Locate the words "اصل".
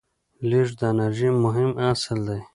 1.91-2.19